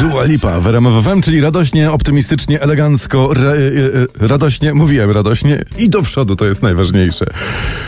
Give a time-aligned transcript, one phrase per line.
[0.00, 5.64] Dua Lipa w RMF FM, czyli radośnie, optymistycznie, elegancko, ra, e, e, radośnie, mówiłem radośnie
[5.78, 7.26] i do przodu, to jest najważniejsze.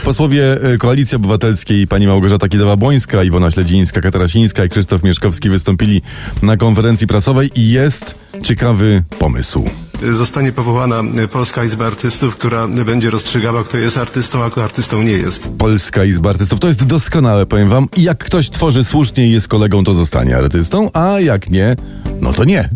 [0.05, 6.03] Posłowie e, Koalicji Obywatelskiej, pani Małgorzata Kidawa-Błońska, Iwona Śledzińska, Katarasińska i Krzysztof Mieszkowski wystąpili
[6.43, 9.65] na konferencji prasowej i jest ciekawy pomysł.
[10.15, 15.13] Zostanie powołana Polska Izba Artystów, która będzie rozstrzygała, kto jest artystą, a kto artystą nie
[15.13, 15.49] jest.
[15.59, 16.61] Polska Izba Artystów.
[16.61, 17.89] To jest doskonałe, powiem wam.
[17.97, 21.77] I Jak ktoś tworzy słusznie i jest kolegą, to zostanie artystą, a jak nie,
[22.21, 22.69] no to nie.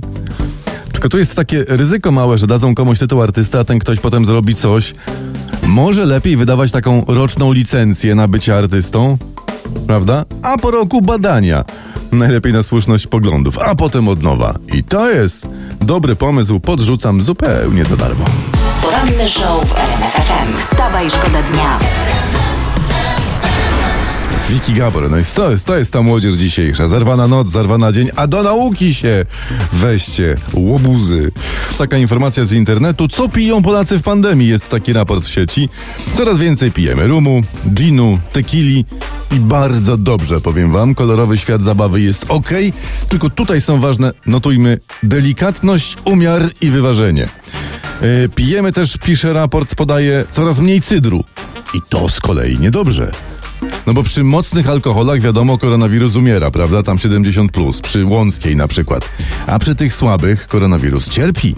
[0.92, 4.26] Tylko tu jest takie ryzyko małe, że dadzą komuś tytuł artysta, a ten ktoś potem
[4.26, 4.94] zrobi coś.
[5.62, 9.18] Może lepiej wydawać taką roczną licencję na bycie artystą,
[9.86, 10.24] prawda?
[10.42, 11.64] A po roku badania.
[12.12, 14.54] Najlepiej na słuszność poglądów, a potem od nowa.
[14.74, 15.46] I to jest
[15.80, 18.24] dobry pomysł, podrzucam zupełnie za darmo.
[18.82, 20.56] Poranny show w RMF FM.
[20.58, 21.78] Wstawaj, szkoda dnia.
[24.50, 26.88] Wiki Gabor, no i to jest, to jest ta młodzież dzisiejsza.
[26.88, 29.24] Zarwana noc, zarwana dzień, a do nauki się
[29.72, 31.32] weźcie, łobuzy.
[31.78, 33.08] Taka informacja z internetu.
[33.08, 34.48] Co piją Polacy w pandemii?
[34.48, 35.68] Jest taki raport w sieci.
[36.12, 38.84] Coraz więcej pijemy rumu, ginu, tequili
[39.36, 40.94] i bardzo dobrze, powiem wam.
[40.94, 42.50] Kolorowy świat zabawy jest ok,
[43.08, 47.28] tylko tutaj są ważne, notujmy, delikatność, umiar i wyważenie.
[48.02, 51.24] Yy, pijemy też, pisze raport, podaje coraz mniej cydru.
[51.74, 53.12] I to z kolei niedobrze.
[53.86, 56.82] No bo przy mocnych alkoholach wiadomo koronawirus umiera, prawda?
[56.82, 59.08] Tam 70 plus, przy Łąckiej na przykład.
[59.46, 61.54] A przy tych słabych koronawirus cierpi.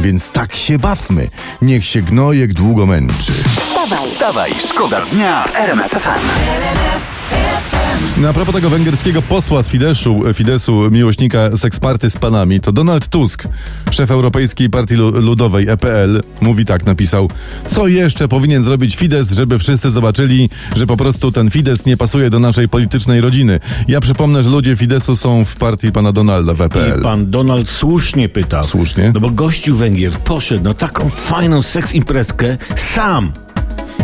[0.00, 1.28] Więc tak się bawmy.
[1.62, 3.32] Niech się gnojek długo męczy.
[3.32, 7.75] Wstawaj, Wstawaj, szkoda dnia w RMF FM.
[8.16, 13.08] No a propos tego węgierskiego posła z Fideszu, Fidesu, miłośnika seksparty z panami, to Donald
[13.08, 13.44] Tusk,
[13.90, 17.30] szef Europejskiej Partii Lu- Ludowej EPL, mówi tak, napisał,
[17.68, 22.30] co jeszcze powinien zrobić Fidesz, żeby wszyscy zobaczyli, że po prostu ten Fidesz nie pasuje
[22.30, 23.60] do naszej politycznej rodziny.
[23.88, 27.00] Ja przypomnę, że ludzie Fidesu są w partii pana Donalda w EPL.
[27.00, 28.64] I pan Donald słusznie pytał.
[28.64, 29.10] Słusznie.
[29.14, 33.32] No bo gościu Węgier poszedł na taką fajną seks imprezkę sam.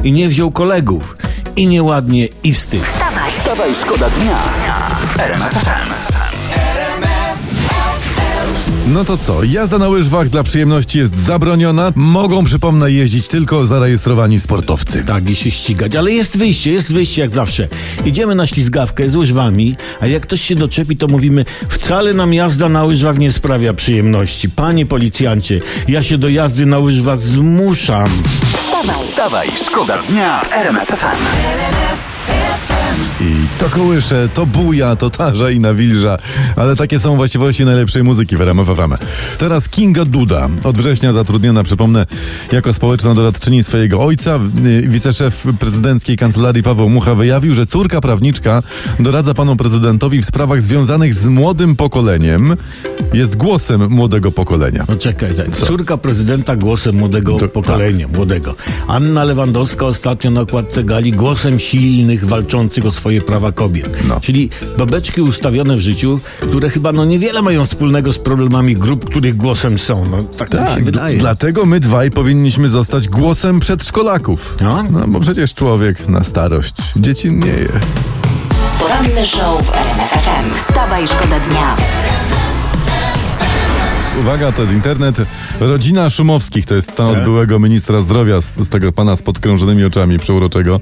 [0.04, 1.16] I nie wziął kolegów.
[1.56, 2.82] I nieładnie, i wstyd.
[3.38, 4.38] Wstawaj, szkoda dnia
[5.06, 5.92] w RMF FM.
[8.86, 11.92] No to co, jazda na łyżwach dla przyjemności jest zabroniona.
[11.96, 15.04] Mogą, przypomnę, jeździć tylko zarejestrowani sportowcy.
[15.04, 15.96] Tak, i się ścigać.
[15.96, 17.68] Ale jest wyjście, jest wyjście jak zawsze.
[18.04, 22.68] Idziemy na ślizgawkę z łyżwami, a jak ktoś się doczepi, to mówimy, wcale nam jazda
[22.68, 24.48] na łyżwach nie sprawia przyjemności.
[24.48, 28.10] Panie policjancie, ja się do jazdy na łyżwach zmuszam.
[28.94, 32.11] Wstawaj, szkoda dnia w RMF FM.
[33.20, 36.16] I to kołysze, to buja, to tarza i nawilża.
[36.56, 38.94] Ale takie są właściwości najlepszej muzyki w RMF FM.
[39.38, 42.06] Teraz Kinga Duda, od września zatrudniona, przypomnę,
[42.52, 44.38] jako społeczna doradczyni swojego ojca.
[44.66, 48.62] Y, Wiceszef prezydenckiej kancelarii Paweł Mucha wyjawił, że córka prawniczka
[49.00, 52.56] doradza panu prezydentowi w sprawach związanych z młodym pokoleniem.
[53.14, 54.84] Jest głosem młodego pokolenia.
[54.88, 55.52] No czekaj, czekaj.
[55.52, 58.54] córka prezydenta głosem młodego Do- pokolenia, młodego.
[58.86, 64.04] Anna Lewandowska ostatnio na okładce gali głosem silnych, walczących o swoje prawa kobiet.
[64.08, 64.20] No.
[64.20, 69.36] Czyli babeczki ustawione w życiu, które chyba no niewiele mają wspólnego z problemami grup, których
[69.36, 70.04] głosem są.
[70.10, 71.18] No tak, mi się Tak, wydaje.
[71.18, 74.56] dlatego my dwaj powinniśmy zostać głosem przedszkolaków.
[74.60, 74.82] No.
[74.90, 77.68] no bo przecież człowiek na starość dziecinnieje.
[78.78, 80.54] Poranny show w RMF FM.
[80.54, 81.76] Wstawaj, szkoda dnia.
[84.20, 85.16] Uwaga, to jest internet.
[85.60, 89.84] Rodzina Szumowskich, to jest ta od byłego ministra zdrowia, z, z tego pana z podkrążonymi
[89.84, 90.80] oczami przeuroczego.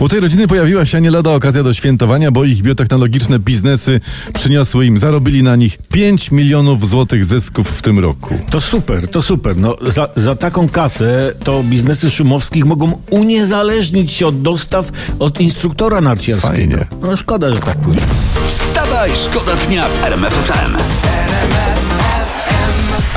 [0.00, 4.00] U tej rodziny pojawiła się nie lada okazja do świętowania, bo ich biotechnologiczne biznesy
[4.34, 8.34] przyniosły im, zarobili na nich 5 milionów złotych zysków w tym roku.
[8.50, 9.56] To super, to super.
[9.56, 16.00] No, za, za taką kasę to biznesy szumowskich mogą uniezależnić się od dostaw od instruktora
[16.00, 16.56] narciarskiego.
[16.56, 16.86] Fajnie.
[17.02, 18.00] No szkoda, że tak pójdzie.
[18.48, 20.52] Wstawaj, szkoda dnia w RMF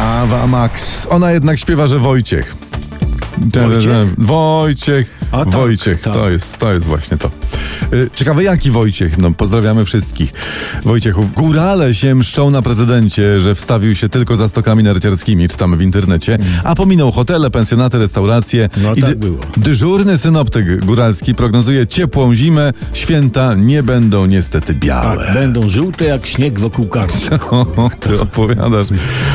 [0.01, 2.56] Awa Max, ona jednak śpiewa, że Wojciech.
[3.38, 4.15] Wojciech?
[4.18, 6.13] Wojciech, A, tak, Wojciech, tak.
[6.13, 7.31] to jest, to jest właśnie to.
[7.94, 10.33] Y, Ciekawe jaki Wojciech, no pozdrawiamy wszystkich.
[10.83, 15.81] Wojciechów, górale się mszczą na prezydencie, że wstawił się tylko za stokami narciarskimi, czytamy w
[15.81, 18.69] internecie, a pominął hotele, pensjonaty, restauracje.
[18.78, 19.38] No tak było.
[19.57, 25.25] Dyżurny synoptyk góralski prognozuje ciepłą zimę, święta nie będą niestety białe.
[25.25, 27.18] Tak, będą żółte jak śnieg wokół karty.
[28.00, 28.88] Ty opowiadasz.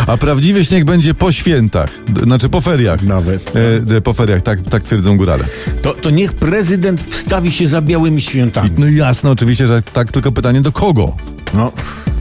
[0.06, 1.90] A prawdziwy śnieg będzie po świętach,
[2.22, 3.02] znaczy po feriach.
[3.02, 5.44] Nawet, E, d- po feriach, tak, tak twierdzą górale.
[5.86, 8.70] To, to niech prezydent wstawi się za białymi świętami.
[8.78, 11.16] No jasne, oczywiście, że tak, tylko pytanie do kogo?
[11.54, 11.72] No,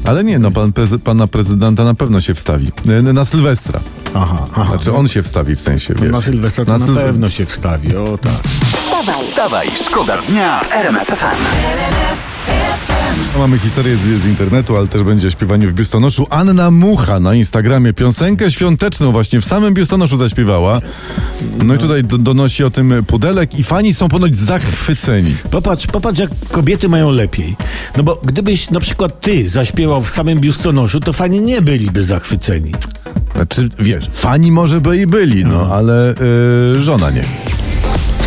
[0.03, 2.71] Ale nie, no pan prezy- pana prezydenta na pewno się wstawi.
[3.13, 3.79] Na Sylwestra.
[4.13, 4.65] Aha, aha.
[4.69, 6.11] Znaczy on się wstawi w sensie, wiesz.
[6.11, 8.31] Na Sylwestra to na, Sylwe- pewno się wstawi, o tak.
[8.31, 12.94] Wstawaj, Wstawaj, szkoda dnia w RMF FM.
[13.37, 16.27] Mamy historię z, z internetu, ale też będzie o śpiewaniu w biustonoszu.
[16.29, 20.81] Anna Mucha na Instagramie piosenkę świąteczną właśnie w samym biustonoszu zaśpiewała.
[21.63, 25.35] No i tutaj do, donosi o tym pudelek i fani są ponoć zachwyceni.
[25.51, 27.55] Popatrz, popatrz, jak kobiety mają lepiej.
[27.97, 32.71] No bo gdybyś na przykład ty zaśpiewał w samym biustonoszu, to fani nie byliby zachwyceni.
[33.35, 36.15] Znaczy, wiesz, fani może by i byli, no, ale
[36.73, 37.23] y, żona nie.